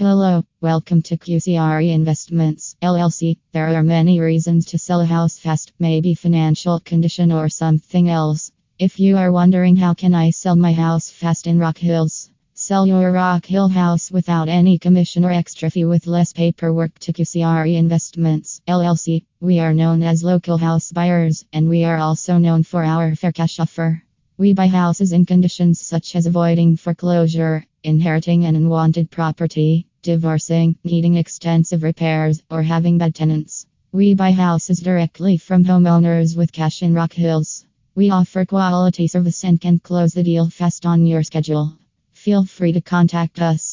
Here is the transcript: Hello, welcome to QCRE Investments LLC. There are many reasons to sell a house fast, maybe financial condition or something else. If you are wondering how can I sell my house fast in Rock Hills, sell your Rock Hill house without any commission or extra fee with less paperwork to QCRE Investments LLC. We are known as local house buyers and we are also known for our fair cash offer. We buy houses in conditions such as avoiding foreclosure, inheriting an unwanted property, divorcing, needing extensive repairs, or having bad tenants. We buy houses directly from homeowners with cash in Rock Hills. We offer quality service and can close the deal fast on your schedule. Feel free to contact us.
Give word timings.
Hello, 0.00 0.44
welcome 0.60 1.02
to 1.02 1.16
QCRE 1.16 1.92
Investments 1.92 2.76
LLC. 2.80 3.36
There 3.50 3.66
are 3.76 3.82
many 3.82 4.20
reasons 4.20 4.66
to 4.66 4.78
sell 4.78 5.00
a 5.00 5.04
house 5.04 5.40
fast, 5.40 5.72
maybe 5.80 6.14
financial 6.14 6.78
condition 6.78 7.32
or 7.32 7.48
something 7.48 8.08
else. 8.08 8.52
If 8.78 9.00
you 9.00 9.16
are 9.16 9.32
wondering 9.32 9.74
how 9.74 9.94
can 9.94 10.14
I 10.14 10.30
sell 10.30 10.54
my 10.54 10.72
house 10.72 11.10
fast 11.10 11.48
in 11.48 11.58
Rock 11.58 11.78
Hills, 11.78 12.30
sell 12.54 12.86
your 12.86 13.10
Rock 13.10 13.44
Hill 13.44 13.66
house 13.66 14.08
without 14.12 14.48
any 14.48 14.78
commission 14.78 15.24
or 15.24 15.32
extra 15.32 15.68
fee 15.68 15.84
with 15.84 16.06
less 16.06 16.32
paperwork 16.32 16.96
to 17.00 17.12
QCRE 17.12 17.74
Investments 17.74 18.60
LLC. 18.68 19.24
We 19.40 19.58
are 19.58 19.74
known 19.74 20.04
as 20.04 20.22
local 20.22 20.58
house 20.58 20.92
buyers 20.92 21.44
and 21.52 21.68
we 21.68 21.82
are 21.82 21.98
also 21.98 22.38
known 22.38 22.62
for 22.62 22.84
our 22.84 23.16
fair 23.16 23.32
cash 23.32 23.58
offer. 23.58 24.04
We 24.36 24.52
buy 24.52 24.68
houses 24.68 25.10
in 25.10 25.26
conditions 25.26 25.80
such 25.80 26.14
as 26.14 26.26
avoiding 26.26 26.76
foreclosure, 26.76 27.64
inheriting 27.82 28.44
an 28.44 28.54
unwanted 28.54 29.10
property, 29.10 29.87
divorcing, 30.02 30.76
needing 30.84 31.16
extensive 31.16 31.82
repairs, 31.82 32.42
or 32.50 32.62
having 32.62 32.98
bad 32.98 33.14
tenants. 33.14 33.66
We 33.92 34.14
buy 34.14 34.32
houses 34.32 34.80
directly 34.80 35.36
from 35.36 35.64
homeowners 35.64 36.36
with 36.36 36.52
cash 36.52 36.82
in 36.82 36.94
Rock 36.94 37.12
Hills. 37.12 37.64
We 37.94 38.10
offer 38.10 38.44
quality 38.44 39.08
service 39.08 39.44
and 39.44 39.60
can 39.60 39.80
close 39.80 40.12
the 40.12 40.22
deal 40.22 40.48
fast 40.50 40.86
on 40.86 41.04
your 41.04 41.24
schedule. 41.24 41.76
Feel 42.12 42.44
free 42.44 42.72
to 42.72 42.80
contact 42.80 43.40
us. 43.40 43.67